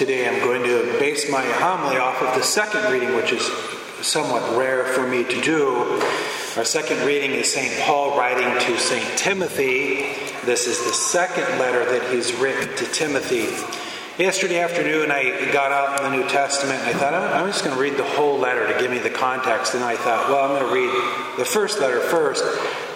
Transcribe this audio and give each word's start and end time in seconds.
Today 0.00 0.26
I'm 0.26 0.42
going 0.42 0.62
to 0.62 0.98
base 0.98 1.30
my 1.30 1.42
homily 1.42 1.98
off 1.98 2.22
of 2.22 2.34
the 2.34 2.42
second 2.42 2.90
reading, 2.90 3.14
which 3.16 3.32
is 3.32 3.46
somewhat 4.00 4.56
rare 4.56 4.86
for 4.86 5.06
me 5.06 5.24
to 5.24 5.40
do. 5.42 6.00
Our 6.56 6.64
second 6.64 7.04
reading 7.04 7.32
is 7.32 7.52
St. 7.52 7.78
Paul 7.82 8.16
writing 8.16 8.48
to 8.66 8.78
St. 8.78 9.18
Timothy. 9.18 10.14
This 10.46 10.66
is 10.66 10.82
the 10.86 10.94
second 10.94 11.58
letter 11.58 11.84
that 11.84 12.10
he's 12.10 12.32
written 12.32 12.74
to 12.78 12.86
Timothy. 12.86 13.44
Yesterday 14.16 14.60
afternoon, 14.60 15.10
I 15.10 15.52
got 15.52 15.70
out 15.70 15.98
in 15.98 16.10
the 16.10 16.16
New 16.16 16.26
Testament 16.30 16.80
and 16.80 16.96
I 16.96 16.98
thought, 16.98 17.12
I'm 17.12 17.46
just 17.48 17.62
going 17.62 17.76
to 17.76 17.82
read 17.82 17.98
the 17.98 18.04
whole 18.16 18.38
letter 18.38 18.72
to 18.72 18.80
give 18.80 18.90
me 18.90 19.00
the 19.00 19.10
context. 19.10 19.74
And 19.74 19.84
I 19.84 19.96
thought, 19.96 20.30
well, 20.30 20.50
I'm 20.50 20.58
going 20.58 20.66
to 20.66 20.72
read 20.72 21.36
the 21.36 21.44
first 21.44 21.78
letter 21.78 22.00
first. 22.00 22.42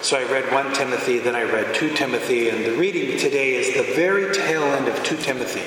So 0.03 0.17
I 0.17 0.23
read 0.23 0.51
1 0.51 0.73
Timothy, 0.73 1.19
then 1.19 1.35
I 1.35 1.43
read 1.43 1.75
2 1.75 1.93
Timothy, 1.93 2.49
and 2.49 2.65
the 2.65 2.75
reading 2.75 3.19
today 3.19 3.53
is 3.53 3.75
the 3.75 3.93
very 3.93 4.33
tail 4.33 4.63
end 4.63 4.87
of 4.87 5.03
2 5.03 5.17
Timothy. 5.17 5.61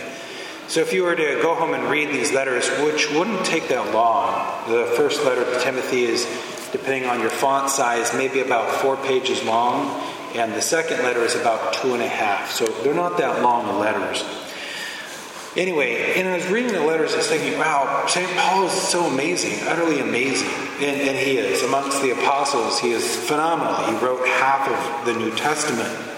So 0.68 0.80
if 0.80 0.92
you 0.92 1.02
were 1.04 1.16
to 1.16 1.40
go 1.40 1.54
home 1.54 1.72
and 1.72 1.84
read 1.84 2.10
these 2.10 2.34
letters, 2.34 2.68
which 2.84 3.10
wouldn't 3.10 3.46
take 3.46 3.68
that 3.68 3.94
long, 3.94 4.68
the 4.68 4.84
first 4.96 5.24
letter 5.24 5.42
to 5.42 5.60
Timothy 5.60 6.04
is 6.04 6.26
depending 6.72 7.08
on 7.08 7.20
your 7.20 7.30
font 7.30 7.70
size, 7.70 8.12
maybe 8.12 8.40
about 8.40 8.70
four 8.82 8.98
pages 8.98 9.42
long, 9.44 9.98
and 10.34 10.52
the 10.52 10.60
second 10.60 10.98
letter 10.98 11.22
is 11.22 11.34
about 11.34 11.72
two 11.72 11.94
and 11.94 12.02
a 12.02 12.08
half. 12.08 12.50
So 12.50 12.66
they're 12.66 12.92
not 12.92 13.16
that 13.16 13.42
long 13.42 13.78
letters. 13.78 14.22
Anyway, 15.56 16.12
and 16.16 16.28
I 16.28 16.36
was 16.36 16.46
reading 16.48 16.74
the 16.74 16.84
letters, 16.84 17.14
I 17.14 17.16
was 17.16 17.28
thinking, 17.28 17.58
wow, 17.58 18.04
St. 18.06 18.30
Paul 18.36 18.66
is 18.66 18.72
so 18.72 19.06
amazing, 19.06 19.66
utterly 19.66 20.00
amazing. 20.00 20.50
And, 20.80 21.00
and 21.00 21.16
he 21.16 21.38
is. 21.38 21.62
Amongst 21.62 22.02
the 22.02 22.10
apostles, 22.10 22.78
he 22.78 22.90
is 22.90 23.16
phenomenal. 23.16 23.74
He 23.86 24.04
wrote 24.04 24.24
half 24.26 24.68
of 24.68 25.06
the 25.06 25.18
New 25.18 25.34
Testament. 25.34 26.17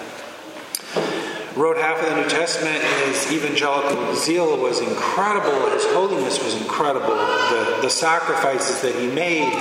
Wrote 1.56 1.76
half 1.76 2.00
of 2.00 2.08
the 2.08 2.22
New 2.22 2.28
Testament. 2.28 2.82
His 3.06 3.32
evangelical 3.32 4.14
zeal 4.14 4.56
was 4.56 4.80
incredible. 4.80 5.70
His 5.70 5.84
holiness 5.86 6.42
was 6.42 6.54
incredible. 6.54 7.14
The, 7.14 7.78
the 7.82 7.90
sacrifices 7.90 8.80
that 8.82 8.94
he 8.94 9.08
made 9.08 9.52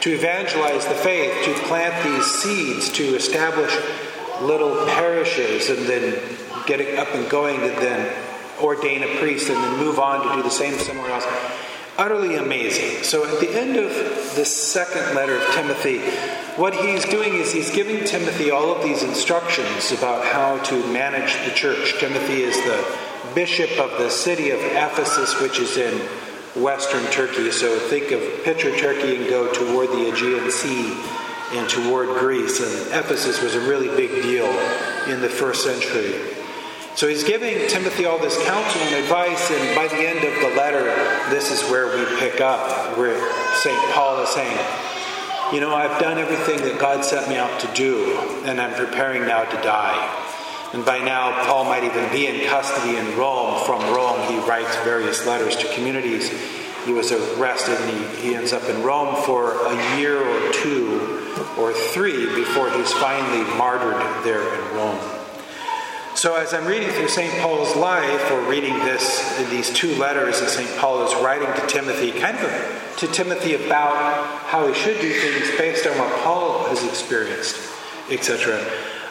to 0.00 0.14
evangelize 0.14 0.86
the 0.86 0.94
faith, 0.94 1.44
to 1.44 1.52
plant 1.66 2.04
these 2.04 2.24
seeds, 2.24 2.90
to 2.92 3.14
establish 3.16 3.76
little 4.40 4.86
parishes, 4.86 5.68
and 5.68 5.86
then 5.86 6.18
get 6.66 6.80
it 6.80 6.98
up 6.98 7.08
and 7.14 7.28
going, 7.28 7.60
and 7.60 7.76
then 7.78 8.16
ordain 8.62 9.02
a 9.02 9.18
priest, 9.18 9.50
and 9.50 9.56
then 9.56 9.78
move 9.78 9.98
on 9.98 10.26
to 10.26 10.36
do 10.36 10.42
the 10.42 10.50
same 10.50 10.78
somewhere 10.78 11.10
else. 11.10 11.26
Utterly 11.98 12.36
amazing. 12.36 13.02
So 13.04 13.24
at 13.24 13.40
the 13.40 13.48
end 13.48 13.76
of 13.76 13.88
this 14.36 14.54
second 14.54 15.14
letter 15.14 15.36
of 15.36 15.54
Timothy, 15.54 16.00
what 16.60 16.74
he's 16.74 17.06
doing 17.06 17.34
is 17.34 17.52
he's 17.52 17.70
giving 17.70 18.04
Timothy 18.04 18.50
all 18.50 18.74
of 18.74 18.82
these 18.82 19.02
instructions 19.02 19.92
about 19.92 20.24
how 20.24 20.58
to 20.64 20.92
manage 20.92 21.34
the 21.46 21.52
church. 21.52 21.98
Timothy 21.98 22.42
is 22.42 22.54
the 22.64 22.98
bishop 23.34 23.70
of 23.78 23.92
the 23.98 24.10
city 24.10 24.50
of 24.50 24.58
Ephesus, 24.60 25.40
which 25.40 25.58
is 25.58 25.78
in 25.78 25.98
western 26.62 27.04
Turkey. 27.10 27.50
So 27.50 27.78
think 27.78 28.12
of 28.12 28.44
picture 28.44 28.76
Turkey 28.76 29.16
and 29.16 29.28
go 29.30 29.50
toward 29.52 29.88
the 29.88 30.10
Aegean 30.10 30.50
Sea 30.50 31.02
and 31.52 31.68
toward 31.68 32.08
Greece. 32.18 32.60
And 32.60 32.92
Ephesus 32.92 33.40
was 33.40 33.54
a 33.54 33.60
really 33.60 33.88
big 33.88 34.22
deal 34.22 34.48
in 35.08 35.22
the 35.22 35.30
first 35.30 35.64
century. 35.64 36.35
So 36.96 37.08
he's 37.08 37.24
giving 37.24 37.68
Timothy 37.68 38.06
all 38.06 38.18
this 38.18 38.42
counsel 38.46 38.80
and 38.80 38.94
advice, 38.94 39.50
and 39.50 39.76
by 39.76 39.86
the 39.86 40.08
end 40.08 40.24
of 40.24 40.32
the 40.40 40.56
letter, 40.56 40.82
this 41.28 41.52
is 41.52 41.60
where 41.70 41.94
we 41.94 42.18
pick 42.18 42.40
up, 42.40 42.96
where 42.96 43.20
St. 43.56 43.78
Paul 43.92 44.22
is 44.22 44.30
saying, 44.30 44.56
You 45.52 45.60
know, 45.60 45.74
I've 45.74 46.00
done 46.00 46.16
everything 46.16 46.56
that 46.62 46.80
God 46.80 47.04
set 47.04 47.28
me 47.28 47.36
out 47.36 47.60
to 47.60 47.66
do, 47.74 48.18
and 48.46 48.58
I'm 48.58 48.72
preparing 48.72 49.26
now 49.26 49.44
to 49.44 49.56
die. 49.58 50.24
And 50.72 50.86
by 50.86 51.00
now, 51.00 51.44
Paul 51.44 51.66
might 51.66 51.84
even 51.84 52.10
be 52.10 52.28
in 52.28 52.48
custody 52.48 52.96
in 52.96 53.18
Rome. 53.18 53.62
From 53.66 53.82
Rome, 53.94 54.32
he 54.32 54.38
writes 54.48 54.74
various 54.76 55.26
letters 55.26 55.54
to 55.56 55.74
communities. 55.74 56.30
He 56.86 56.94
was 56.94 57.12
arrested 57.12 57.78
and 57.78 58.16
he, 58.16 58.28
he 58.28 58.34
ends 58.34 58.54
up 58.54 58.64
in 58.70 58.82
Rome 58.82 59.22
for 59.24 59.66
a 59.66 59.98
year 59.98 60.18
or 60.18 60.52
two 60.52 61.32
or 61.58 61.74
three 61.74 62.24
before 62.34 62.70
he's 62.70 62.92
finally 62.94 63.44
martyred 63.58 64.00
there 64.24 64.40
in 64.40 64.76
Rome. 64.76 65.25
So, 66.26 66.34
as 66.34 66.52
I'm 66.52 66.66
reading 66.66 66.88
through 66.88 67.06
St. 67.06 67.40
Paul's 67.40 67.76
life, 67.76 68.32
or 68.32 68.40
reading 68.50 68.74
this, 68.80 69.38
these 69.48 69.72
two 69.72 69.94
letters 69.94 70.40
that 70.40 70.48
St. 70.48 70.68
Paul 70.76 71.06
is 71.06 71.14
writing 71.22 71.46
to 71.46 71.66
Timothy, 71.68 72.10
kind 72.10 72.36
of 72.36 72.94
to 72.96 73.06
Timothy 73.06 73.54
about 73.54 74.26
how 74.46 74.66
he 74.66 74.74
should 74.74 75.00
do 75.00 75.08
things 75.08 75.56
based 75.56 75.86
on 75.86 75.96
what 75.96 76.12
Paul 76.24 76.64
has 76.64 76.82
experienced, 76.82 77.56
etc. 78.10 78.60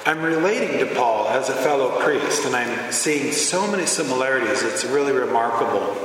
I'm 0.06 0.22
relating 0.22 0.78
to 0.80 0.94
Paul 0.94 1.30
as 1.30 1.48
a 1.48 1.54
fellow 1.54 2.02
priest, 2.02 2.44
and 2.44 2.54
I'm 2.54 2.92
seeing 2.92 3.32
so 3.32 3.66
many 3.66 3.86
similarities. 3.86 4.62
It's 4.64 4.84
really 4.84 5.14
remarkable 5.14 5.96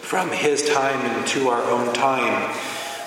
from 0.00 0.30
his 0.30 0.70
time 0.70 1.04
into 1.20 1.50
our 1.50 1.64
own 1.64 1.92
time. 1.92 2.56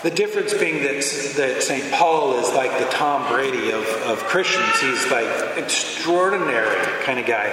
The 0.01 0.11
difference 0.11 0.53
being 0.53 0.83
that, 0.83 0.95
that 1.35 1.61
St. 1.61 1.91
Paul 1.91 2.39
is 2.39 2.49
like 2.53 2.71
the 2.79 2.85
Tom 2.85 3.27
Brady 3.33 3.71
of, 3.71 3.83
of 4.07 4.23
Christians. 4.23 4.79
He's 4.79 5.11
like 5.11 5.57
extraordinary 5.57 7.03
kind 7.03 7.19
of 7.19 7.25
guy. 7.25 7.47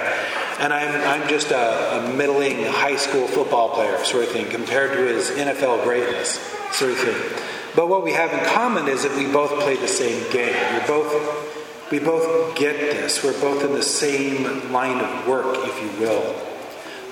And 0.59 0.71
I'm, 0.71 1.21
I'm 1.21 1.29
just 1.29 1.51
a, 1.51 1.97
a 1.97 2.13
middling 2.15 2.63
high 2.63 2.95
school 2.95 3.27
football 3.27 3.71
player 3.71 4.01
sort 4.05 4.23
of 4.23 4.29
thing 4.29 4.49
compared 4.49 4.93
to 4.93 5.13
his 5.13 5.29
NFL 5.31 5.83
greatness 5.83 6.39
sort 6.71 6.91
of 6.91 6.97
thing. 6.99 7.43
But 7.75 7.89
what 7.89 8.03
we 8.03 8.13
have 8.13 8.31
in 8.31 8.39
common 8.45 8.87
is 8.87 9.03
that 9.03 9.15
we 9.17 9.29
both 9.31 9.51
play 9.59 9.75
the 9.75 9.87
same 9.87 10.31
game. 10.31 10.55
We're 10.73 10.87
both 10.87 11.91
we 11.91 11.99
both 11.99 12.57
get 12.57 12.79
this. 12.79 13.23
We're 13.23 13.39
both 13.39 13.63
in 13.63 13.73
the 13.73 13.83
same 13.83 14.71
line 14.71 14.99
of 14.99 15.27
work, 15.27 15.57
if 15.67 15.81
you 15.81 16.01
will. 16.01 16.35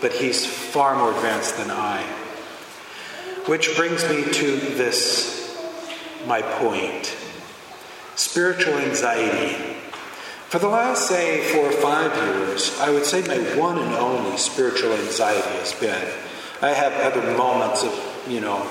But 0.01 0.13
he's 0.13 0.45
far 0.45 0.97
more 0.97 1.11
advanced 1.11 1.57
than 1.57 1.71
I. 1.71 2.24
Which 3.47 3.75
brings 3.75 4.03
me 4.09 4.23
to 4.23 4.55
this, 4.75 5.57
my 6.25 6.41
point 6.41 7.15
spiritual 8.15 8.75
anxiety. 8.75 9.75
For 10.47 10.59
the 10.59 10.67
last, 10.67 11.07
say, 11.07 11.41
four 11.53 11.67
or 11.67 11.71
five 11.71 12.15
years, 12.15 12.79
I 12.79 12.89
would 12.89 13.05
say 13.05 13.21
my 13.27 13.37
one 13.57 13.77
and 13.77 13.93
only 13.95 14.37
spiritual 14.37 14.93
anxiety 14.93 15.57
has 15.59 15.73
been. 15.73 16.07
I 16.61 16.69
have 16.69 16.93
other 16.93 17.37
moments 17.37 17.83
of, 17.83 18.25
you 18.27 18.39
know, 18.39 18.61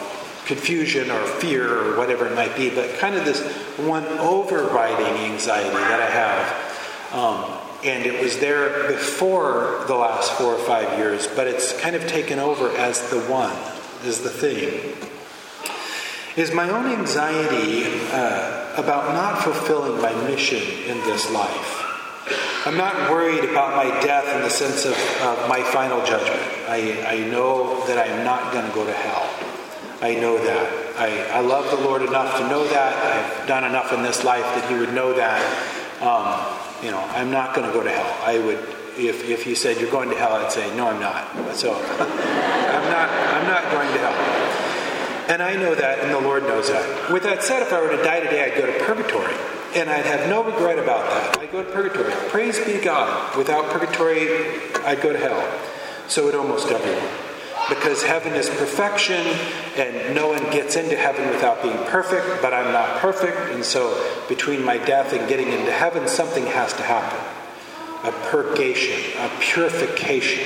confusion 0.47 1.11
or 1.11 1.25
fear 1.25 1.67
or 1.67 1.97
whatever 1.99 2.27
it 2.27 2.35
might 2.35 2.57
be, 2.57 2.71
but 2.71 2.99
kind 2.99 3.15
of 3.15 3.25
this 3.25 3.43
one 3.79 4.05
overriding 4.19 5.31
anxiety 5.31 5.71
that 5.71 6.01
I 6.01 6.11
have. 6.11 7.15
Um, 7.15 7.61
and 7.85 8.07
it 8.07 8.23
was 8.23 8.39
there 8.39 8.89
before 8.89 9.85
the 9.87 9.95
last 9.95 10.33
four 10.33 10.55
or 10.55 10.59
five 10.65 10.99
years, 10.99 11.27
but 11.27 11.47
it's 11.47 11.79
kind 11.81 11.95
of 11.95 12.07
taken 12.07 12.39
over 12.39 12.71
as 12.77 13.11
the 13.11 13.21
one, 13.21 13.57
as 14.07 14.21
the 14.21 14.31
thing. 14.31 14.97
Is 16.37 16.53
my 16.53 16.69
own 16.69 16.87
anxiety 16.87 17.85
uh, 18.11 18.75
about 18.77 19.15
not 19.15 19.43
fulfilling 19.43 20.01
my 20.03 20.13
mission 20.29 20.63
in 20.89 20.99
this 21.05 21.31
life. 21.31 21.85
I'm 22.67 22.77
not 22.77 23.11
worried 23.11 23.45
about 23.45 23.77
my 23.77 23.89
death 24.01 24.35
in 24.35 24.43
the 24.43 24.51
sense 24.51 24.87
of, 24.87 24.97
my 25.49 25.63
final 25.63 26.05
judgment. 26.07 26.41
I, 26.67 27.05
I 27.07 27.19
know 27.31 27.87
that 27.87 27.99
I 27.99 28.07
am 28.07 28.25
not 28.25 28.53
going 28.53 28.67
to 28.67 28.75
go 28.75 28.85
to 28.85 28.93
hell. 28.93 29.29
I 30.01 30.15
know 30.15 30.39
that. 30.43 30.99
I, 30.99 31.39
I 31.39 31.41
love 31.41 31.71
the 31.71 31.85
Lord 31.85 32.03
enough 32.03 32.39
to 32.39 32.49
know 32.49 32.67
that. 32.69 32.95
I've 32.95 33.47
done 33.47 33.65
enough 33.65 33.93
in 33.93 34.03
this 34.03 34.25
life 34.25 34.43
that 34.43 34.69
He 34.71 34.77
would 34.77 34.95
know 34.95 35.15
that. 35.15 35.41
Um, 36.01 36.85
you 36.85 36.91
know, 36.91 37.01
I'm 37.01 37.31
not 37.31 37.55
going 37.55 37.67
to 37.67 37.73
go 37.73 37.83
to 37.83 37.91
hell. 37.91 38.17
I 38.23 38.39
would, 38.39 38.59
if, 38.97 39.29
if 39.29 39.47
you 39.47 39.55
said 39.55 39.81
you're 39.81 39.91
going 39.91 40.11
to 40.11 40.17
hell, 40.17 40.33
I'd 40.33 40.53
say 40.53 40.75
no, 40.77 40.89
I'm 40.89 41.01
not. 41.01 41.55
So 41.57 41.75
I'm 41.99 42.91
not. 42.91 43.11
I'm 43.11 43.47
not 43.47 43.71
going 43.73 43.89
to 43.93 43.99
hell. 43.99 45.31
And 45.31 45.43
I 45.43 45.57
know 45.57 45.75
that, 45.75 46.01
and 46.01 46.11
the 46.11 46.21
Lord 46.21 46.43
knows 46.43 46.69
that. 46.69 47.11
With 47.11 47.23
that 47.23 47.43
said, 47.43 47.63
if 47.63 47.73
I 47.73 47.81
were 47.81 47.97
to 47.97 48.03
die 48.03 48.21
today, 48.21 48.45
I'd 48.45 48.59
go 48.59 48.67
to 48.67 48.85
purgatory. 48.85 49.35
And 49.75 49.89
I'd 49.89 50.05
have 50.05 50.29
no 50.29 50.45
regret 50.45 50.79
about 50.79 51.09
that. 51.11 51.39
I'd 51.41 51.51
go 51.51 51.65
to 51.65 51.71
purgatory. 51.71 52.13
Praise 52.29 52.63
be 52.65 52.79
God. 52.79 53.37
Without 53.37 53.71
purgatory, 53.71 54.29
I'd 54.85 55.01
go 55.01 55.13
to 55.13 55.19
hell. 55.19 55.61
So 56.09 56.27
would 56.27 56.35
almost 56.35 56.71
everyone 56.71 57.09
because 57.71 58.03
heaven 58.03 58.35
is 58.35 58.51
perfection 58.51 59.27
and 59.79 60.15
no 60.15 60.29
one 60.29 60.43
gets 60.51 60.77
into 60.77 60.95
heaven 60.95 61.27
without 61.31 61.63
being 61.63 61.79
perfect, 61.87 62.43
but 62.43 62.53
I'm 62.53 62.71
not 62.73 62.99
perfect, 62.99 63.55
and 63.55 63.65
so 63.65 63.89
between 64.29 64.63
my 64.63 64.77
death 64.77 65.15
and 65.15 65.27
getting 65.31 65.49
into 65.49 65.73
heaven, 65.73 66.07
something 66.07 66.45
has 66.45 66.75
to 66.75 66.83
happen 66.83 67.34
a 68.05 68.13
purgation, 68.31 69.19
a 69.19 69.31
purification. 69.41 70.45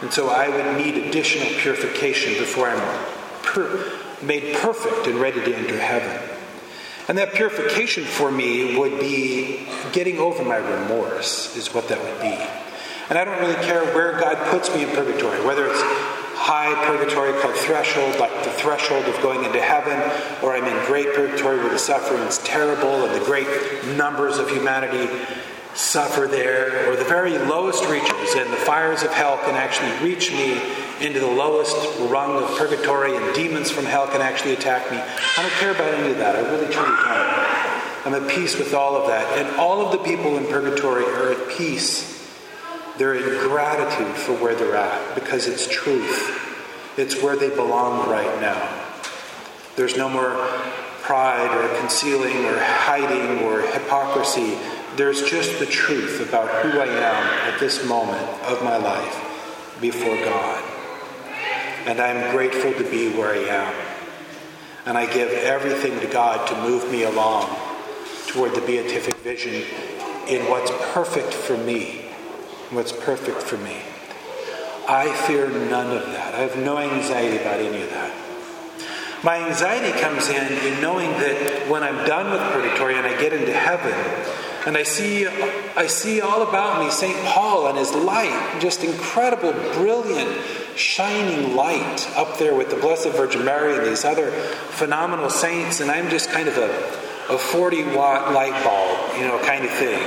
And 0.00 0.12
so 0.12 0.28
I 0.28 0.48
would 0.48 0.76
need 0.76 0.96
additional 0.96 1.48
purification 1.60 2.34
before 2.34 2.68
I'm 2.68 3.04
per- 3.42 3.98
made 4.22 4.56
perfect 4.56 5.06
and 5.06 5.16
ready 5.16 5.40
to 5.42 5.56
enter 5.56 5.78
heaven. 5.78 6.20
And 7.08 7.18
that 7.18 7.34
purification 7.34 8.04
for 8.04 8.30
me 8.30 8.78
would 8.78 9.00
be 9.00 9.66
getting 9.92 10.18
over 10.18 10.44
my 10.44 10.56
remorse, 10.56 11.56
is 11.56 11.72
what 11.72 11.88
that 11.88 11.98
would 12.02 12.20
be. 12.20 12.38
And 13.08 13.18
I 13.18 13.24
don't 13.24 13.40
really 13.40 13.64
care 13.64 13.84
where 13.94 14.20
God 14.20 14.36
puts 14.50 14.72
me 14.74 14.84
in 14.84 14.90
purgatory, 14.90 15.44
whether 15.44 15.66
it's 15.66 15.80
high 16.36 16.74
purgatory 16.86 17.32
called 17.40 17.54
threshold, 17.56 18.18
like 18.20 18.32
the 18.44 18.50
threshold 18.50 19.04
of 19.06 19.20
going 19.22 19.44
into 19.44 19.60
heaven, 19.60 19.98
or 20.42 20.54
I'm 20.54 20.64
in 20.64 20.86
great 20.86 21.14
purgatory 21.14 21.58
where 21.58 21.70
the 21.70 21.78
suffering 21.78 22.22
is 22.22 22.38
terrible 22.38 23.04
and 23.04 23.20
the 23.20 23.24
great 23.24 23.48
numbers 23.96 24.38
of 24.38 24.48
humanity 24.50 25.12
suffer 25.88 26.26
there, 26.26 26.90
or 26.90 26.96
the 26.96 27.04
very 27.04 27.38
lowest 27.38 27.82
reaches 27.88 28.34
and 28.34 28.52
the 28.52 28.56
fires 28.56 29.02
of 29.02 29.10
hell 29.12 29.38
can 29.38 29.54
actually 29.54 29.90
reach 30.06 30.30
me 30.30 30.60
into 31.00 31.18
the 31.18 31.26
lowest 31.26 31.74
rung 32.10 32.42
of 32.42 32.58
purgatory 32.58 33.16
and 33.16 33.34
demons 33.34 33.70
from 33.70 33.86
hell 33.86 34.06
can 34.06 34.20
actually 34.20 34.52
attack 34.52 34.90
me. 34.90 34.98
I 34.98 35.42
don't 35.42 35.52
care 35.54 35.70
about 35.70 35.94
any 35.94 36.12
of 36.12 36.18
that. 36.18 36.36
I 36.36 36.40
really 36.40 36.72
truly 36.72 36.90
don't. 36.90 38.14
I'm 38.14 38.14
at 38.22 38.30
peace 38.30 38.58
with 38.58 38.74
all 38.74 38.96
of 38.96 39.08
that. 39.08 39.38
And 39.38 39.56
all 39.56 39.84
of 39.84 39.92
the 39.92 39.98
people 39.98 40.36
in 40.36 40.46
purgatory 40.46 41.04
are 41.04 41.32
at 41.32 41.48
peace. 41.56 42.16
They're 42.98 43.14
in 43.14 43.48
gratitude 43.48 44.14
for 44.14 44.32
where 44.34 44.54
they're 44.54 44.76
at 44.76 45.14
because 45.14 45.46
it's 45.46 45.66
truth. 45.66 46.36
It's 46.98 47.22
where 47.22 47.36
they 47.36 47.48
belong 47.48 48.10
right 48.10 48.40
now. 48.40 48.84
There's 49.76 49.96
no 49.96 50.08
more 50.08 50.34
pride 51.02 51.56
or 51.56 51.78
concealing 51.80 52.44
or 52.44 52.58
hiding 52.58 53.44
or 53.44 53.62
hypocrisy. 53.62 54.58
There's 54.96 55.22
just 55.22 55.58
the 55.58 55.66
truth 55.66 56.26
about 56.28 56.48
who 56.62 56.78
I 56.80 56.86
am 56.86 57.52
at 57.52 57.60
this 57.60 57.84
moment 57.86 58.26
of 58.44 58.62
my 58.64 58.76
life 58.76 59.78
before 59.80 60.16
God. 60.16 60.64
And 61.86 62.00
I'm 62.00 62.32
grateful 62.32 62.72
to 62.72 62.90
be 62.90 63.10
where 63.16 63.32
I 63.32 63.48
am. 63.48 63.74
And 64.86 64.98
I 64.98 65.06
give 65.06 65.30
everything 65.30 66.00
to 66.00 66.06
God 66.06 66.48
to 66.48 66.62
move 66.62 66.90
me 66.90 67.04
along 67.04 67.54
toward 68.26 68.54
the 68.54 68.60
beatific 68.60 69.16
vision 69.16 69.64
in 70.28 70.48
what's 70.50 70.70
perfect 70.92 71.32
for 71.32 71.56
me. 71.56 72.06
What's 72.70 72.92
perfect 72.92 73.42
for 73.42 73.56
me. 73.56 73.76
I 74.88 75.14
fear 75.26 75.48
none 75.48 75.96
of 75.96 76.06
that. 76.06 76.34
I 76.34 76.38
have 76.38 76.56
no 76.56 76.78
anxiety 76.78 77.36
about 77.36 77.60
any 77.60 77.82
of 77.82 77.90
that. 77.90 78.14
My 79.22 79.36
anxiety 79.48 79.98
comes 80.00 80.28
in 80.28 80.52
in 80.66 80.80
knowing 80.80 81.10
that 81.10 81.68
when 81.68 81.82
I'm 81.82 82.06
done 82.06 82.30
with 82.30 82.40
purgatory 82.52 82.96
and 82.96 83.06
I 83.06 83.20
get 83.20 83.32
into 83.32 83.52
heaven, 83.52 83.92
and 84.66 84.76
I 84.76 84.82
see, 84.82 85.26
I 85.26 85.86
see 85.86 86.20
all 86.20 86.42
about 86.42 86.84
me 86.84 86.90
St. 86.90 87.16
Paul 87.26 87.68
and 87.68 87.78
his 87.78 87.94
light, 87.94 88.58
just 88.60 88.84
incredible, 88.84 89.52
brilliant, 89.74 90.30
shining 90.76 91.56
light 91.56 92.08
up 92.16 92.38
there 92.38 92.54
with 92.54 92.70
the 92.70 92.76
Blessed 92.76 93.10
Virgin 93.10 93.44
Mary 93.44 93.76
and 93.76 93.86
these 93.86 94.04
other 94.04 94.30
phenomenal 94.30 95.30
saints, 95.30 95.80
and 95.80 95.90
I'm 95.90 96.08
just 96.08 96.30
kind 96.30 96.48
of 96.48 96.56
a, 96.56 97.34
a 97.34 97.38
40 97.38 97.96
watt 97.96 98.32
light 98.32 98.62
bulb, 98.64 99.18
you 99.18 99.26
know, 99.26 99.38
kind 99.44 99.64
of 99.64 99.70
thing. 99.70 100.02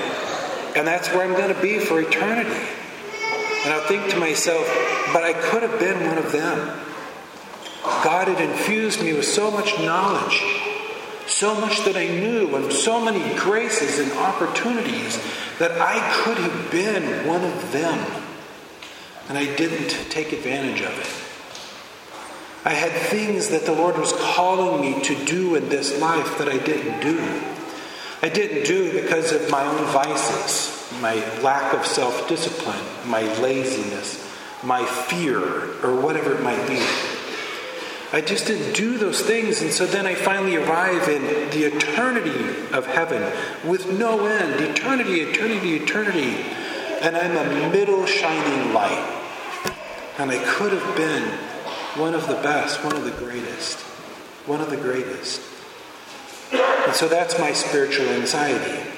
And 0.75 0.87
that's 0.87 1.09
where 1.09 1.23
I'm 1.23 1.33
going 1.33 1.53
to 1.53 1.61
be 1.61 1.79
for 1.79 1.99
eternity. 1.99 2.55
And 3.63 3.73
I'll 3.73 3.87
think 3.87 4.09
to 4.11 4.17
myself, 4.17 4.65
but 5.13 5.23
I 5.23 5.33
could 5.33 5.61
have 5.63 5.79
been 5.79 6.07
one 6.07 6.17
of 6.17 6.31
them. 6.31 6.79
God 8.03 8.27
had 8.27 8.41
infused 8.41 9.03
me 9.03 9.13
with 9.13 9.25
so 9.25 9.51
much 9.51 9.77
knowledge, 9.79 10.41
so 11.31 11.59
much 11.59 11.83
that 11.85 11.95
I 11.95 12.07
knew, 12.07 12.55
and 12.55 12.71
so 12.71 13.03
many 13.03 13.19
graces 13.39 13.99
and 13.99 14.11
opportunities 14.13 15.19
that 15.59 15.79
I 15.79 15.99
could 16.23 16.37
have 16.37 16.71
been 16.71 17.25
one 17.27 17.43
of 17.43 17.71
them. 17.71 18.23
And 19.29 19.37
I 19.37 19.55
didn't 19.55 19.89
take 20.11 20.33
advantage 20.33 20.81
of 20.81 20.97
it. 20.99 21.21
I 22.63 22.73
had 22.73 22.91
things 22.91 23.49
that 23.49 23.65
the 23.65 23.71
Lord 23.71 23.97
was 23.97 24.13
calling 24.13 24.81
me 24.81 25.01
to 25.03 25.25
do 25.25 25.55
in 25.55 25.69
this 25.69 25.99
life 25.99 26.37
that 26.37 26.47
I 26.47 26.57
didn't 26.57 26.99
do. 26.99 27.41
I 28.21 28.29
didn't 28.29 28.67
do 28.67 29.01
because 29.01 29.31
of 29.31 29.49
my 29.49 29.65
own 29.65 29.85
vices, 29.85 30.91
my 31.01 31.15
lack 31.41 31.73
of 31.73 31.85
self 31.85 32.27
discipline, 32.27 32.83
my 33.07 33.21
laziness, 33.39 34.23
my 34.63 34.85
fear, 34.85 35.39
or 35.83 35.99
whatever 35.99 36.33
it 36.33 36.43
might 36.43 36.67
be. 36.67 36.79
I 38.13 38.19
just 38.19 38.47
didn't 38.47 38.73
do 38.73 38.97
those 38.97 39.21
things. 39.21 39.61
And 39.61 39.71
so 39.71 39.85
then 39.85 40.05
I 40.05 40.15
finally 40.15 40.57
arrive 40.57 41.07
in 41.07 41.49
the 41.51 41.63
eternity 41.63 42.69
of 42.73 42.85
heaven 42.85 43.23
with 43.67 43.97
no 43.97 44.25
end 44.25 44.59
eternity, 44.59 45.21
eternity, 45.21 45.75
eternity. 45.75 46.35
And 47.01 47.15
I'm 47.15 47.37
a 47.37 47.69
middle 47.69 48.05
shining 48.05 48.73
light. 48.73 49.17
And 50.17 50.29
I 50.29 50.43
could 50.43 50.73
have 50.73 50.97
been 50.97 51.23
one 51.99 52.13
of 52.13 52.27
the 52.27 52.35
best, 52.35 52.83
one 52.83 52.95
of 52.95 53.05
the 53.05 53.11
greatest, 53.11 53.79
one 54.45 54.59
of 54.59 54.69
the 54.69 54.77
greatest. 54.77 55.41
And 56.51 56.93
so 56.93 57.07
that's 57.07 57.39
my 57.39 57.53
spiritual 57.53 58.07
anxiety. 58.07 58.90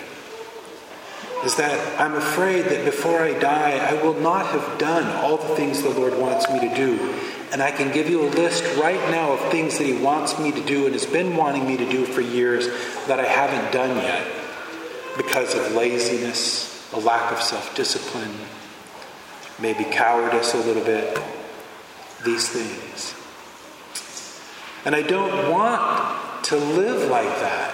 Is 1.44 1.56
that 1.56 2.00
I'm 2.00 2.16
afraid 2.16 2.66
that 2.66 2.86
before 2.86 3.22
I 3.22 3.38
die, 3.38 3.78
I 3.78 4.02
will 4.02 4.20
not 4.20 4.46
have 4.48 4.80
done 4.80 5.06
all 5.24 5.38
the 5.38 5.56
things 5.56 5.82
the 5.82 5.90
Lord 5.90 6.18
wants 6.18 6.50
me 6.50 6.60
to 6.68 6.76
do 6.76 7.14
and 7.54 7.62
I 7.62 7.70
can 7.70 7.92
give 7.92 8.10
you 8.10 8.24
a 8.24 8.30
list 8.30 8.64
right 8.78 9.00
now 9.12 9.34
of 9.34 9.52
things 9.52 9.78
that 9.78 9.86
He 9.86 9.94
wants 9.94 10.40
me 10.40 10.52
to 10.52 10.62
do 10.66 10.86
and 10.86 10.94
has 10.94 11.06
been 11.06 11.38
wanting 11.38 11.68
me 11.68 11.78
to 11.78 11.88
do 11.88 12.04
for 12.04 12.20
years 12.20 12.68
that 13.06 13.20
I 13.20 13.26
haven't 13.26 13.72
done 13.72 13.96
yet 13.96 14.28
because 15.16 15.54
of 15.54 15.74
laziness, 15.74 16.92
a 16.94 17.00
lack 17.00 17.32
of 17.32 17.40
self 17.40 17.76
discipline, 17.76 18.34
maybe 19.62 19.84
cowardice 19.84 20.56
a 20.56 20.58
little 20.58 20.84
bit, 20.84 21.20
these 22.26 22.50
things. 22.50 23.14
And 24.84 24.96
I 24.96 25.04
don't 25.04 25.52
want 25.52 26.44
to 26.46 26.56
live 26.56 27.08
like 27.12 27.28
that. 27.28 27.73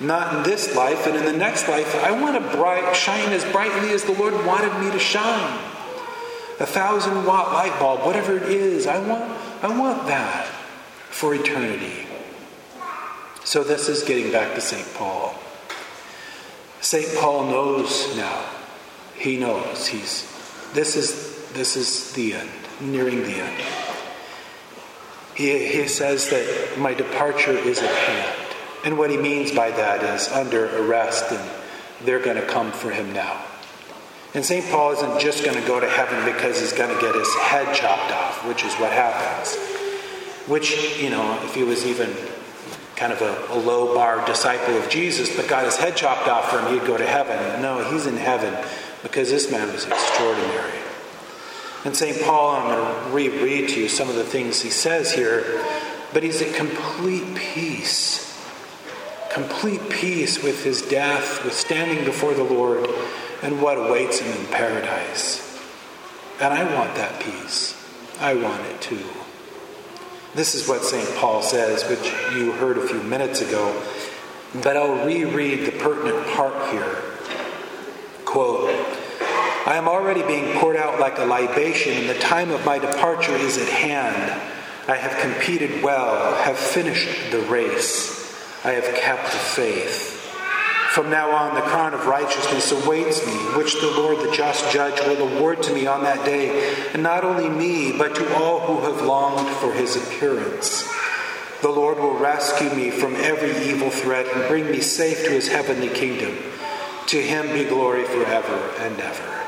Not 0.00 0.36
in 0.36 0.42
this 0.44 0.76
life, 0.76 1.06
and 1.06 1.16
in 1.16 1.24
the 1.24 1.32
next 1.32 1.68
life, 1.68 1.94
I 2.04 2.12
want 2.12 2.40
to 2.40 2.56
bright, 2.56 2.94
shine 2.94 3.32
as 3.32 3.44
brightly 3.46 3.90
as 3.90 4.04
the 4.04 4.12
Lord 4.12 4.34
wanted 4.46 4.78
me 4.80 4.90
to 4.92 4.98
shine 4.98 5.58
a 6.60 6.66
thousand 6.66 7.24
watt 7.24 7.52
light 7.52 7.78
bulb, 7.78 8.04
whatever 8.04 8.36
it 8.36 8.44
is. 8.44 8.86
I 8.86 8.98
want, 9.06 9.24
I 9.62 9.78
want 9.78 10.06
that 10.06 10.46
for 11.10 11.34
eternity. 11.34 12.06
So 13.44 13.64
this 13.64 13.88
is 13.88 14.02
getting 14.02 14.30
back 14.30 14.54
to 14.54 14.60
St. 14.60 14.86
Paul. 14.94 15.34
St. 16.80 17.08
Paul 17.16 17.46
knows 17.46 18.16
now. 18.16 18.44
He 19.16 19.36
knows. 19.36 19.86
He's 19.86 20.30
this 20.74 20.96
is 20.96 21.50
this 21.52 21.76
is 21.76 22.12
the 22.12 22.34
end, 22.34 22.50
nearing 22.80 23.22
the 23.22 23.34
end. 23.34 23.64
He, 25.34 25.66
he 25.66 25.88
says 25.88 26.28
that 26.30 26.78
my 26.78 26.94
departure 26.94 27.56
is 27.56 27.78
at 27.78 27.94
hand. 27.94 28.47
And 28.84 28.96
what 28.96 29.10
he 29.10 29.16
means 29.16 29.52
by 29.52 29.70
that 29.70 30.02
is 30.02 30.28
under 30.28 30.66
arrest 30.84 31.32
and 31.32 31.50
they're 32.04 32.20
going 32.20 32.36
to 32.36 32.46
come 32.46 32.72
for 32.72 32.90
him 32.90 33.12
now. 33.12 33.44
And 34.34 34.44
St. 34.44 34.64
Paul 34.70 34.92
isn't 34.92 35.20
just 35.20 35.44
going 35.44 35.60
to 35.60 35.66
go 35.66 35.80
to 35.80 35.88
heaven 35.88 36.24
because 36.24 36.60
he's 36.60 36.72
going 36.72 36.94
to 36.94 37.00
get 37.00 37.14
his 37.14 37.34
head 37.36 37.74
chopped 37.74 38.12
off, 38.12 38.46
which 38.46 38.62
is 38.62 38.74
what 38.74 38.92
happens. 38.92 39.56
Which, 40.46 41.00
you 41.00 41.10
know, 41.10 41.40
if 41.44 41.54
he 41.54 41.62
was 41.62 41.86
even 41.86 42.14
kind 42.94 43.12
of 43.12 43.22
a, 43.22 43.54
a, 43.54 43.58
low 43.58 43.94
bar 43.94 44.24
disciple 44.26 44.76
of 44.76 44.88
Jesus, 44.90 45.34
but 45.34 45.48
got 45.48 45.64
his 45.64 45.76
head 45.76 45.96
chopped 45.96 46.28
off 46.28 46.50
for 46.50 46.60
him, 46.60 46.74
he'd 46.74 46.86
go 46.86 46.96
to 46.96 47.06
heaven. 47.06 47.62
No, 47.62 47.90
he's 47.90 48.06
in 48.06 48.16
heaven 48.16 48.54
because 49.02 49.30
this 49.30 49.50
man 49.50 49.72
was 49.72 49.86
extraordinary. 49.86 50.78
And 51.84 51.96
St. 51.96 52.20
Paul, 52.22 52.56
I'm 52.56 52.68
going 52.68 53.04
to 53.04 53.10
reread 53.10 53.70
to 53.70 53.80
you 53.80 53.88
some 53.88 54.08
of 54.08 54.16
the 54.16 54.24
things 54.24 54.60
he 54.60 54.70
says 54.70 55.12
here, 55.12 55.64
but 56.12 56.22
he's 56.22 56.42
at 56.42 56.54
complete 56.54 57.36
peace. 57.36 58.27
Complete 59.38 59.88
peace 59.88 60.42
with 60.42 60.64
his 60.64 60.82
death, 60.82 61.44
with 61.44 61.52
standing 61.52 62.04
before 62.04 62.34
the 62.34 62.42
Lord 62.42 62.90
and 63.40 63.62
what 63.62 63.78
awaits 63.78 64.18
him 64.18 64.36
in 64.36 64.46
paradise. 64.48 65.62
And 66.40 66.52
I 66.52 66.64
want 66.74 66.96
that 66.96 67.22
peace. 67.22 67.80
I 68.18 68.34
want 68.34 68.66
it 68.66 68.80
too. 68.80 69.04
This 70.34 70.56
is 70.56 70.68
what 70.68 70.82
St. 70.82 71.08
Paul 71.18 71.42
says, 71.42 71.88
which 71.88 72.12
you 72.34 72.50
heard 72.50 72.78
a 72.78 72.88
few 72.88 73.00
minutes 73.04 73.40
ago, 73.40 73.80
but 74.64 74.76
I'll 74.76 75.06
reread 75.06 75.66
the 75.66 75.78
pertinent 75.78 76.26
part 76.34 76.72
here. 76.72 76.96
Quote, 78.24 78.70
I 79.68 79.76
am 79.76 79.86
already 79.86 80.24
being 80.24 80.58
poured 80.58 80.76
out 80.76 80.98
like 80.98 81.16
a 81.18 81.24
libation, 81.24 81.92
and 81.92 82.08
the 82.08 82.18
time 82.18 82.50
of 82.50 82.66
my 82.66 82.80
departure 82.80 83.36
is 83.36 83.56
at 83.56 83.68
hand. 83.68 84.42
I 84.88 84.96
have 84.96 85.16
competed 85.20 85.80
well, 85.80 86.34
have 86.42 86.58
finished 86.58 87.30
the 87.30 87.38
race, 87.42 88.17
I 88.64 88.72
have 88.72 88.94
kept 88.96 89.24
the 89.24 89.38
faith. 89.38 90.14
From 90.90 91.10
now 91.10 91.30
on, 91.30 91.54
the 91.54 91.60
crown 91.60 91.94
of 91.94 92.06
righteousness 92.06 92.72
awaits 92.72 93.24
me, 93.24 93.32
which 93.56 93.80
the 93.80 93.90
Lord, 93.90 94.18
the 94.18 94.34
just 94.34 94.72
judge, 94.72 94.98
will 95.06 95.28
award 95.28 95.62
to 95.64 95.72
me 95.72 95.86
on 95.86 96.02
that 96.02 96.24
day, 96.24 96.74
and 96.92 97.02
not 97.02 97.24
only 97.24 97.48
me, 97.48 97.96
but 97.96 98.16
to 98.16 98.34
all 98.34 98.60
who 98.60 98.80
have 98.80 99.06
longed 99.06 99.48
for 99.56 99.72
his 99.72 99.96
appearance. 99.96 100.88
The 101.60 101.68
Lord 101.68 101.98
will 101.98 102.14
rescue 102.14 102.70
me 102.70 102.90
from 102.90 103.14
every 103.16 103.50
evil 103.68 103.90
threat 103.90 104.26
and 104.26 104.48
bring 104.48 104.70
me 104.70 104.80
safe 104.80 105.24
to 105.24 105.30
his 105.30 105.48
heavenly 105.48 105.88
kingdom. 105.88 106.36
To 107.08 107.20
him 107.20 107.52
be 107.52 107.64
glory 107.64 108.04
forever 108.04 108.72
and 108.78 108.98
ever. 109.00 109.44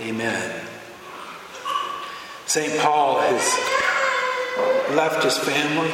Amen. 0.00 0.66
St. 2.46 2.80
Paul 2.80 3.20
has 3.20 4.96
left 4.96 5.24
his 5.24 5.36
family. 5.36 5.92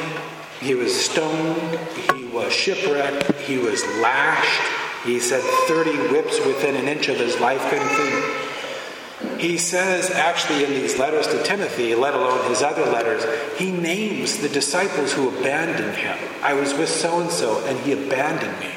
He 0.59 0.75
was 0.75 0.93
stoned. 0.99 1.79
He 2.15 2.25
was 2.35 2.51
shipwrecked, 2.51 3.31
he 3.41 3.57
was 3.57 3.83
lashed. 4.01 4.61
He 5.05 5.19
said 5.19 5.41
30 5.67 6.11
whips 6.11 6.43
within 6.45 6.75
an 6.75 6.87
inch 6.87 7.07
of 7.07 7.17
his 7.17 7.39
life 7.39 7.61
of 7.71 7.79
thing. 7.91 9.39
He 9.39 9.57
says, 9.57 10.11
actually, 10.11 10.65
in 10.65 10.71
these 10.71 10.99
letters 10.99 11.27
to 11.27 11.41
Timothy, 11.43 11.95
let 11.95 12.13
alone 12.13 12.49
his 12.49 12.61
other 12.61 12.85
letters, 12.85 13.23
he 13.57 13.71
names 13.71 14.39
the 14.39 14.49
disciples 14.49 15.13
who 15.13 15.29
abandoned 15.29 15.95
him. 15.95 16.17
I 16.43 16.53
was 16.53 16.73
with 16.73 16.89
so 16.89 17.21
and 17.21 17.29
so, 17.29 17.63
and 17.65 17.79
he 17.79 17.93
abandoned 17.93 18.59
me. 18.59 18.71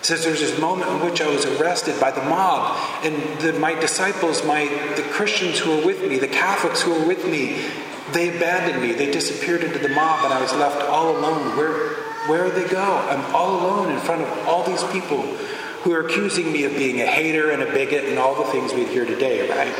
It 0.00 0.04
says 0.04 0.24
there's 0.24 0.40
this 0.40 0.58
moment 0.58 0.90
in 0.90 1.00
which 1.04 1.20
I 1.20 1.28
was 1.28 1.44
arrested 1.44 2.00
by 2.00 2.10
the 2.10 2.22
mob, 2.22 2.76
and 3.04 3.16
the, 3.40 3.52
my 3.58 3.74
disciples, 3.74 4.44
my 4.44 4.64
the 4.96 5.02
Christians 5.10 5.58
who 5.58 5.76
were 5.76 5.86
with 5.86 6.08
me, 6.08 6.18
the 6.18 6.28
Catholics 6.28 6.82
who 6.82 6.92
were 6.92 7.06
with 7.06 7.26
me, 7.26 7.64
they 8.12 8.34
abandoned 8.34 8.82
me. 8.82 8.92
They 8.92 9.10
disappeared 9.10 9.62
into 9.62 9.78
the 9.78 9.88
mob, 9.88 10.24
and 10.24 10.32
I 10.32 10.40
was 10.40 10.52
left 10.54 10.82
all 10.88 11.16
alone. 11.16 11.56
Where 11.56 11.94
where 12.28 12.50
they 12.50 12.68
go? 12.68 12.82
I'm 12.82 13.34
all 13.34 13.60
alone 13.60 13.90
in 13.90 14.00
front 14.00 14.22
of 14.22 14.48
all 14.48 14.62
these 14.62 14.84
people 14.84 15.22
who 15.82 15.92
are 15.92 16.06
accusing 16.06 16.52
me 16.52 16.64
of 16.64 16.72
being 16.72 17.00
a 17.00 17.06
hater 17.06 17.50
and 17.50 17.62
a 17.62 17.72
bigot 17.72 18.04
and 18.04 18.18
all 18.18 18.34
the 18.34 18.50
things 18.50 18.74
we'd 18.74 18.88
hear 18.88 19.06
today, 19.06 19.48
right? 19.48 19.74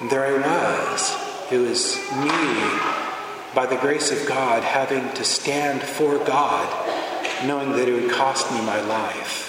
And 0.00 0.10
there 0.10 0.26
I 0.26 0.32
was. 0.32 1.52
It 1.52 1.58
was 1.58 1.96
me, 2.16 3.54
by 3.54 3.66
the 3.66 3.76
grace 3.76 4.10
of 4.10 4.26
God, 4.28 4.62
having 4.64 5.12
to 5.14 5.24
stand 5.24 5.82
for 5.82 6.18
God, 6.18 7.46
knowing 7.46 7.72
that 7.72 7.88
it 7.88 7.92
would 7.92 8.10
cost 8.10 8.50
me 8.50 8.60
my 8.62 8.80
life. 8.80 9.44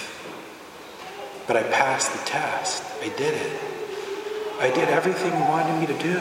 But 1.46 1.56
I 1.56 1.64
passed 1.64 2.12
the 2.12 2.24
test. 2.24 2.84
I 3.02 3.08
did 3.08 3.34
it. 3.34 3.60
I 4.60 4.70
did 4.70 4.88
everything 4.88 5.32
He 5.32 5.42
wanted 5.42 5.80
me 5.80 5.86
to 5.86 6.02
do. 6.02 6.20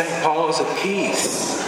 St. 0.00 0.22
Paul 0.22 0.48
is 0.48 0.58
a 0.58 0.74
peace, 0.76 1.62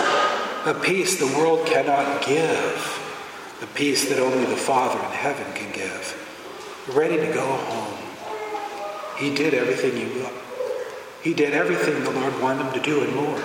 a 0.65 0.73
peace 0.73 1.19
the 1.19 1.27
world 1.37 1.67
cannot 1.67 2.25
give 2.25 3.59
the 3.61 3.67
peace 3.75 4.09
that 4.09 4.19
only 4.19 4.47
the 4.47 4.57
Father 4.57 4.99
in 4.99 5.13
heaven 5.13 5.53
can 5.53 5.71
give. 5.71 6.89
Ready 6.95 7.19
to 7.19 7.31
go 7.35 7.45
home. 7.45 7.99
He 9.19 9.35
did 9.35 9.53
everything 9.53 9.97
he 9.97 10.25
He 11.23 11.35
did 11.35 11.53
everything 11.53 12.05
the 12.05 12.11
Lord 12.11 12.41
wanted 12.41 12.69
him 12.69 12.73
to 12.73 12.81
do 12.81 13.05
and 13.05 13.15
more. 13.15 13.43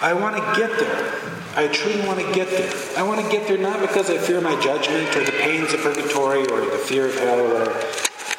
I 0.00 0.14
want 0.14 0.36
to 0.36 0.58
get 0.58 0.70
there. 0.78 1.12
I 1.56 1.68
truly 1.68 2.00
want 2.06 2.20
to 2.20 2.32
get 2.32 2.48
there. 2.48 2.72
I 2.96 3.02
want 3.02 3.20
to 3.20 3.30
get 3.30 3.46
there 3.46 3.58
not 3.58 3.82
because 3.82 4.08
I 4.08 4.16
fear 4.16 4.40
my 4.40 4.58
judgment 4.62 5.14
or 5.14 5.24
the 5.24 5.32
pains 5.42 5.74
of 5.74 5.80
purgatory 5.80 6.46
or 6.46 6.62
the 6.62 6.78
fear 6.78 7.08
of 7.08 7.18
hell 7.18 7.38
or 7.38 7.52
whatever. 7.52 7.86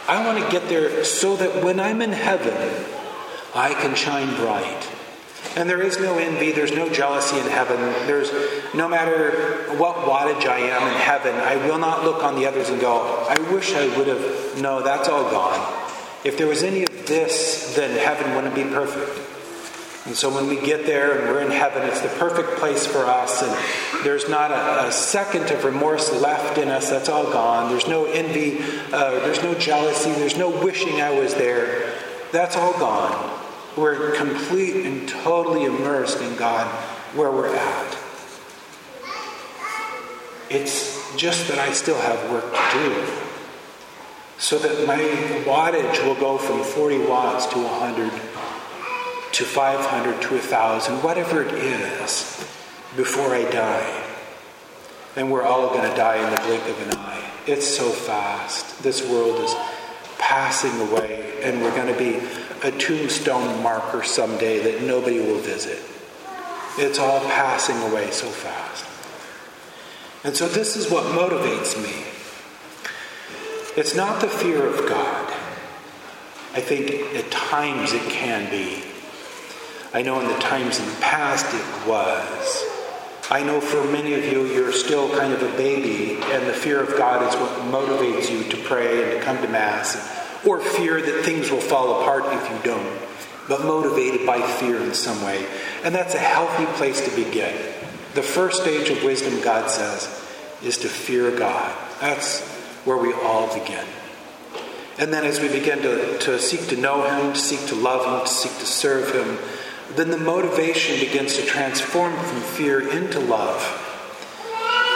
I 0.08 0.26
want 0.26 0.44
to 0.44 0.52
get 0.52 0.68
there 0.70 1.04
so 1.04 1.36
that 1.36 1.64
when 1.64 1.80
I'm 1.80 2.02
in 2.02 2.14
heaven, 2.14 2.95
I 3.56 3.74
can 3.74 3.96
shine 3.96 4.36
bright 4.36 4.92
and 5.56 5.70
there 5.70 5.82
is 5.82 6.00
no 6.00 6.18
envy, 6.18 6.52
there's 6.52 6.74
no 6.74 6.90
jealousy 6.90 7.38
in 7.38 7.48
heaven. 7.48 7.78
There's 8.08 8.30
no 8.74 8.90
matter 8.90 9.74
what 9.78 9.96
wattage 9.96 10.46
I 10.46 10.60
am 10.60 10.88
in 10.88 11.00
heaven, 11.00 11.34
I 11.36 11.56
will 11.66 11.78
not 11.78 12.04
look 12.04 12.24
on 12.24 12.36
the 12.36 12.46
others 12.46 12.70
and 12.70 12.80
go, 12.80 13.26
I 13.30 13.40
wish 13.54 13.74
I 13.74 13.98
would 13.98 14.08
have. 14.08 14.62
No, 14.62 14.82
that's 14.82 15.08
all 15.08 15.30
gone. 15.32 15.84
If 16.26 16.38
there 16.38 16.48
was 16.48 16.64
any 16.64 16.84
of 16.84 17.08
this, 17.08 17.74
then 17.76 17.98
heaven 17.98 18.36
wouldn't 18.36 18.56
be 18.56 18.64
perfect. 18.64 19.22
And 20.06 20.16
so 20.16 20.34
when 20.34 20.48
we 20.48 20.60
get 20.60 20.86
there 20.86 21.20
and 21.20 21.30
we're 21.30 21.42
in 21.42 21.52
heaven, 21.52 21.84
it's 21.84 22.02
the 22.02 22.10
perfect 22.10 22.60
place 22.60 22.86
for 22.86 23.06
us. 23.06 23.42
And 23.42 24.06
there's 24.06 24.30
not 24.30 24.52
a, 24.52 24.88
a 24.88 24.92
second 24.92 25.50
of 25.50 25.64
remorse 25.64 26.12
left 26.14 26.60
in 26.60 26.68
us. 26.68 26.90
That's 26.90 27.10
all 27.10 27.32
gone. 27.32 27.72
There's 27.72 27.88
no 27.88 28.06
envy. 28.06 28.60
Uh, 28.94 29.12
there's 29.22 29.42
no 29.42 29.56
jealousy. 29.56 30.12
There's 30.12 30.38
no 30.38 30.50
wishing 30.50 31.02
I 31.02 31.10
was 31.20 31.34
there. 31.34 31.92
That's 32.32 32.56
all 32.56 32.74
gone. 32.74 33.35
We're 33.78 34.16
complete 34.16 34.86
and 34.86 35.08
totally 35.08 35.66
immersed 35.66 36.22
in 36.22 36.36
God 36.38 36.68
where 37.14 37.32
we're 37.32 37.54
at. 37.54 37.98
It's 40.50 41.16
just 41.18 41.48
that 41.50 41.60
I 41.60 41.74
still 41.74 42.00
have 42.00 42.32
work 42.32 42.46
to 42.46 42.72
do. 42.74 43.06
So 44.38 44.58
that 44.60 44.88
my 44.88 45.00
wattage 45.46 46.06
will 46.06 46.16
go 46.16 46.38
from 46.38 46.64
40 46.64 47.00
watts 47.06 47.46
to 47.48 47.58
100 47.58 48.12
to 49.34 49.44
500 49.44 50.22
to 50.22 50.30
1,000, 50.36 51.04
whatever 51.04 51.44
it 51.44 51.54
is, 51.54 52.48
before 52.96 53.36
I 53.36 53.44
die. 53.52 54.04
And 55.18 55.32
we're 55.32 55.44
all 55.44 55.68
going 55.70 55.90
to 55.90 55.98
die 55.98 56.18
in 56.18 56.34
the 56.34 56.42
blink 56.42 56.64
of 56.64 56.82
an 56.88 56.98
eye. 56.98 57.30
It's 57.48 57.68
so 57.68 57.90
fast. 57.90 58.84
This 58.84 59.08
world 59.10 59.40
is 59.44 59.54
passing 60.18 60.80
away, 60.82 61.42
and 61.44 61.62
we're 61.62 61.76
going 61.76 61.92
to 61.92 61.98
be 61.98 62.16
a 62.68 62.72
tombstone 62.72 63.62
marker 63.62 64.04
someday 64.04 64.60
that 64.60 64.84
nobody 64.84 65.20
will 65.20 65.40
visit. 65.40 65.80
It's 66.78 67.00
all 67.00 67.22
passing 67.22 67.78
away 67.92 68.12
so 68.12 68.28
fast. 68.28 68.86
And 70.26 70.36
so, 70.36 70.48
this 70.48 70.76
is 70.76 70.90
what 70.90 71.04
motivates 71.06 71.82
me. 71.82 72.06
It's 73.78 73.96
not 73.96 74.22
the 74.22 74.28
fear 74.28 74.66
of 74.66 74.90
God. 74.90 75.34
I 76.54 76.62
think 76.62 76.90
at 77.16 77.30
times 77.32 77.94
it 77.94 78.02
can 78.10 78.50
be. 78.50 78.82
I 79.94 80.02
know 80.02 80.20
in 80.20 80.28
the 80.28 80.40
times 80.40 80.80
in 80.80 80.86
the 80.86 81.02
past 81.02 81.46
it 81.54 81.88
was. 81.88 82.75
I 83.32 83.42
know 83.42 83.60
for 83.60 83.84
many 83.92 84.14
of 84.14 84.24
you, 84.26 84.46
you're 84.46 84.72
still 84.72 85.10
kind 85.18 85.34
of 85.34 85.42
a 85.42 85.58
baby, 85.58 86.22
and 86.22 86.46
the 86.46 86.54
fear 86.54 86.80
of 86.80 86.96
God 86.96 87.28
is 87.28 87.40
what 87.40 87.52
motivates 87.72 88.30
you 88.32 88.44
to 88.52 88.58
pray 88.66 89.04
and 89.04 89.12
to 89.14 89.26
come 89.26 89.42
to 89.42 89.48
Mass 89.48 89.96
or 90.46 90.60
fear 90.60 91.02
that 91.02 91.26
things 91.26 91.50
will 91.50 91.60
fall 91.60 92.02
apart 92.02 92.24
if 92.28 92.52
you 92.52 92.72
don't, 92.72 93.00
but 93.48 93.62
motivated 93.62 94.28
by 94.28 94.40
fear 94.42 94.78
in 94.78 94.94
some 94.94 95.24
way. 95.24 95.44
And 95.84 95.96
that's 95.96 96.14
a 96.14 96.20
healthy 96.20 96.66
place 96.78 97.02
to 97.02 97.16
begin. 97.16 97.56
The 98.14 98.22
first 98.22 98.62
stage 98.62 98.90
of 98.90 99.04
wisdom, 99.04 99.42
God 99.42 99.72
says, 99.72 100.04
is 100.64 100.78
to 100.80 100.88
fear 100.88 101.36
God. 101.36 101.76
That's 102.00 102.48
where 102.86 102.98
we 102.98 103.12
all 103.12 103.52
begin. 103.60 103.86
And 104.98 105.12
then 105.12 105.26
as 105.26 105.40
we 105.42 105.50
begin 105.50 105.82
to, 105.82 106.18
to 106.20 106.40
seek 106.40 106.68
to 106.68 106.78
know 106.78 107.04
Him, 107.04 107.34
to 107.34 107.40
seek 107.40 107.66
to 107.68 107.76
love 107.76 108.06
Him, 108.06 108.26
to 108.26 108.32
seek 108.32 108.58
to 108.60 108.66
serve 108.66 109.12
Him, 109.14 109.38
then 109.94 110.10
the 110.10 110.18
motivation 110.18 111.00
begins 111.00 111.36
to 111.36 111.44
transform 111.44 112.16
from 112.18 112.42
fear 112.42 112.90
into 112.90 113.20
love. 113.20 113.82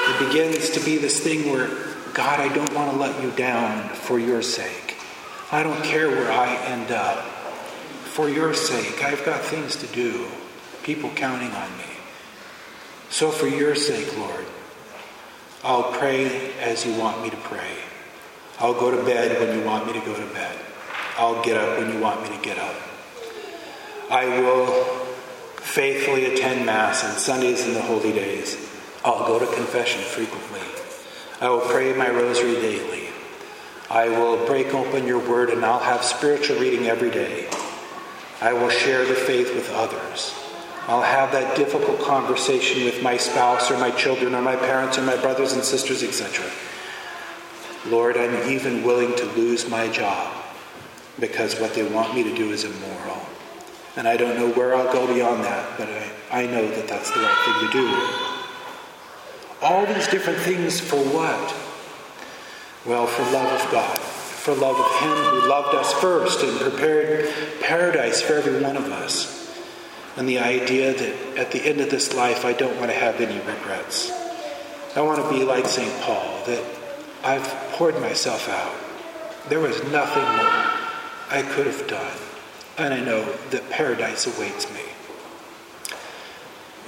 It 0.09 0.27
begins 0.27 0.71
to 0.71 0.79
be 0.83 0.97
this 0.97 1.19
thing 1.19 1.51
where, 1.51 1.67
God, 2.13 2.39
I 2.39 2.53
don't 2.53 2.73
want 2.73 2.91
to 2.91 2.97
let 2.97 3.21
you 3.21 3.31
down 3.31 3.89
for 3.89 4.19
your 4.19 4.41
sake. 4.41 4.97
I 5.51 5.61
don't 5.61 5.83
care 5.83 6.09
where 6.09 6.31
I 6.31 6.55
end 6.65 6.91
up. 6.91 7.25
For 8.05 8.27
your 8.27 8.53
sake, 8.53 9.03
I've 9.03 9.23
got 9.23 9.41
things 9.41 9.75
to 9.77 9.87
do, 9.87 10.27
people 10.83 11.11
counting 11.15 11.51
on 11.51 11.77
me. 11.77 11.85
So, 13.09 13.31
for 13.31 13.47
your 13.47 13.75
sake, 13.75 14.17
Lord, 14.17 14.45
I'll 15.63 15.91
pray 15.93 16.53
as 16.59 16.85
you 16.85 16.95
want 16.99 17.21
me 17.21 17.29
to 17.29 17.37
pray. 17.37 17.77
I'll 18.59 18.73
go 18.73 18.91
to 18.91 19.03
bed 19.03 19.39
when 19.39 19.57
you 19.57 19.63
want 19.63 19.87
me 19.87 19.93
to 19.93 19.99
go 19.99 20.15
to 20.15 20.33
bed. 20.33 20.57
I'll 21.17 21.41
get 21.43 21.57
up 21.57 21.77
when 21.77 21.93
you 21.93 21.99
want 21.99 22.23
me 22.23 22.35
to 22.35 22.43
get 22.43 22.57
up. 22.57 22.75
I 24.09 24.25
will 24.25 24.65
faithfully 25.57 26.33
attend 26.33 26.65
Mass 26.65 27.03
on 27.03 27.11
Sundays 27.11 27.63
and 27.65 27.75
the 27.75 27.81
holy 27.81 28.11
days. 28.11 28.57
I'll 29.05 29.27
go 29.27 29.37
to 29.37 29.45
confession 29.55 30.01
frequently. 30.01 30.61
I 31.39 31.49
will 31.49 31.61
pray 31.61 31.93
my 31.93 32.09
rosary 32.09 32.55
daily. 32.55 33.09
I 33.89 34.09
will 34.09 34.45
break 34.47 34.73
open 34.73 35.05
your 35.05 35.19
word 35.19 35.51
and 35.51 35.63
I'll 35.63 35.79
have 35.79 36.03
spiritual 36.03 36.59
reading 36.59 36.87
every 36.87 37.11
day. 37.11 37.49
I 38.41 38.53
will 38.53 38.69
share 38.69 39.05
the 39.05 39.13
faith 39.13 39.53
with 39.53 39.69
others. 39.71 40.33
I'll 40.87 41.03
have 41.03 41.31
that 41.33 41.55
difficult 41.55 42.01
conversation 42.01 42.85
with 42.85 43.03
my 43.03 43.15
spouse 43.17 43.69
or 43.69 43.77
my 43.77 43.91
children 43.91 44.33
or 44.33 44.41
my 44.41 44.55
parents 44.55 44.97
or 44.97 45.03
my 45.03 45.17
brothers 45.17 45.53
and 45.53 45.63
sisters, 45.63 46.01
etc. 46.01 46.49
Lord, 47.85 48.17
I'm 48.17 48.49
even 48.49 48.83
willing 48.83 49.15
to 49.17 49.25
lose 49.33 49.69
my 49.69 49.87
job 49.89 50.35
because 51.19 51.59
what 51.59 51.75
they 51.75 51.87
want 51.87 52.15
me 52.15 52.23
to 52.23 52.35
do 52.35 52.49
is 52.51 52.63
immoral. 52.63 53.21
And 53.95 54.07
I 54.07 54.17
don't 54.17 54.35
know 54.37 54.49
where 54.51 54.75
I'll 54.75 54.91
go 54.91 55.11
beyond 55.11 55.43
that, 55.43 55.77
but 55.77 55.89
I, 55.89 56.43
I 56.43 56.45
know 56.45 56.67
that 56.67 56.87
that's 56.87 57.11
the 57.11 57.19
right 57.19 57.37
thing 57.45 57.67
to 57.67 57.73
do. 57.73 57.87
All 59.61 59.85
these 59.85 60.07
different 60.07 60.39
things 60.39 60.79
for 60.79 60.97
what? 60.97 61.55
Well, 62.85 63.07
for 63.07 63.23
love 63.33 63.61
of 63.61 63.71
God, 63.71 63.97
for 63.99 64.53
love 64.53 64.77
of 64.77 65.01
Him 65.01 65.41
who 65.41 65.49
loved 65.49 65.75
us 65.75 65.91
first 65.93 66.43
and 66.43 66.59
prepared 66.59 67.29
paradise 67.61 68.21
for 68.21 68.35
every 68.35 68.61
one 68.61 68.77
of 68.77 68.85
us. 68.85 69.37
And 70.15 70.29
the 70.29 70.39
idea 70.39 70.93
that 70.93 71.37
at 71.37 71.51
the 71.51 71.61
end 71.61 71.81
of 71.81 71.89
this 71.89 72.13
life, 72.13 72.45
I 72.45 72.53
don't 72.53 72.77
want 72.77 72.91
to 72.91 72.97
have 72.97 73.19
any 73.19 73.37
regrets. 73.39 74.11
I 74.95 75.01
want 75.01 75.21
to 75.21 75.29
be 75.29 75.43
like 75.43 75.65
St. 75.65 76.01
Paul, 76.01 76.43
that 76.45 76.63
I've 77.23 77.47
poured 77.73 77.99
myself 77.99 78.47
out. 78.49 78.75
There 79.49 79.59
was 79.59 79.83
nothing 79.91 80.23
more 80.23 80.63
I 81.29 81.43
could 81.47 81.67
have 81.67 81.87
done. 81.87 82.28
And 82.79 82.93
I 82.93 83.01
know 83.01 83.25
that 83.51 83.69
paradise 83.69 84.25
awaits 84.25 84.71
me. 84.73 84.81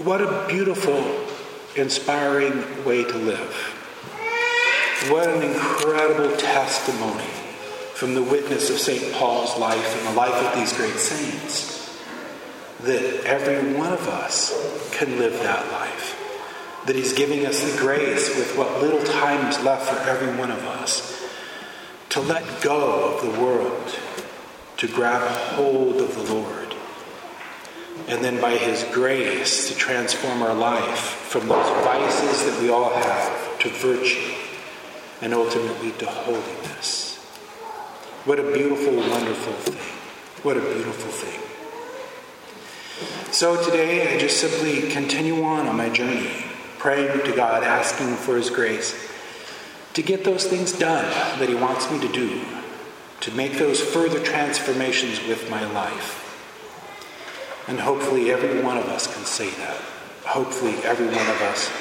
What 0.04 0.22
a 0.22 0.48
beautiful, 0.48 1.28
inspiring 1.76 2.86
way 2.86 3.04
to 3.04 3.18
live. 3.18 3.54
What 5.10 5.30
an 5.30 5.44
incredible 5.44 6.38
testimony 6.38 7.30
from 7.94 8.16
the 8.16 8.24
witness 8.24 8.70
of 8.70 8.80
St. 8.80 9.14
Paul's 9.14 9.58
life 9.60 9.98
and 9.98 10.08
the 10.08 10.18
life 10.18 10.34
of 10.34 10.56
these 10.58 10.74
great 10.74 10.96
saints 10.96 11.72
that 12.84 13.26
every 13.26 13.74
one 13.74 13.94
of 13.94 14.08
us 14.08 14.90
can 14.92 15.20
live 15.20 15.34
that 15.34 15.72
life. 15.72 16.18
That 16.88 16.96
he's 16.96 17.14
giving 17.14 17.46
us 17.46 17.62
the 17.62 17.78
grace 17.78 18.36
with 18.36 18.58
what 18.58 18.82
little 18.82 19.04
time 19.04 19.48
is 19.48 19.62
left 19.64 19.88
for 19.88 20.10
every 20.10 20.36
one 20.36 20.52
of 20.52 20.66
us 20.66 21.22
to 22.10 22.22
let 22.22 22.62
go 22.62 23.16
of 23.16 23.22
the 23.22 23.42
world, 23.42 23.96
to 24.82 24.88
grab 24.88 25.22
hold 25.54 26.02
of 26.02 26.16
the 26.16 26.34
Lord, 26.34 26.74
and 28.08 28.26
then 28.26 28.42
by 28.42 28.58
His 28.58 28.84
grace 28.92 29.70
to 29.70 29.76
transform 29.76 30.42
our 30.42 30.56
life 30.56 30.98
from 30.98 31.48
those 31.48 31.70
vices 31.86 32.46
that 32.46 32.60
we 32.60 32.72
all 32.72 32.92
have 32.92 33.60
to 33.60 33.70
virtue 33.70 34.34
and 35.22 35.36
ultimately 35.36 35.92
to 36.00 36.08
holiness. 36.08 37.18
What 38.26 38.40
a 38.40 38.52
beautiful, 38.52 38.96
wonderful 38.96 39.54
thing. 39.54 39.96
What 40.42 40.58
a 40.58 40.62
beautiful 40.62 41.12
thing. 41.12 41.40
So 43.32 43.64
today 43.64 44.16
I 44.16 44.18
just 44.18 44.40
simply 44.40 44.90
continue 44.90 45.44
on 45.44 45.68
on 45.68 45.78
my 45.78 45.90
journey, 45.90 46.32
praying 46.80 47.24
to 47.26 47.36
God, 47.36 47.64
asking 47.64 48.16
for 48.16 48.36
His 48.36 48.50
grace 48.50 48.96
to 49.94 50.02
get 50.02 50.24
those 50.24 50.48
things 50.48 50.72
done 50.72 51.06
that 51.38 51.50
He 51.50 51.54
wants 51.54 51.92
me 51.92 52.00
to 52.00 52.12
do, 52.12 52.42
to 53.22 53.32
make 53.32 53.54
those 53.54 53.80
further 53.80 54.20
transformations 54.20 55.25
with 55.28 55.50
my 55.50 55.63
life. 55.74 56.28
And 57.68 57.80
hopefully, 57.80 58.32
every 58.32 58.62
one 58.62 58.78
of 58.78 58.86
us 58.86 59.13
can 59.13 59.24
say 59.24 59.50
that. 59.51 59.78
Hopefully, 60.25 60.75
every 60.84 61.06
one 61.06 61.16
of 61.16 61.42
us 61.44 61.72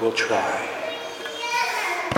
will 0.00 0.12
try. 0.12 0.83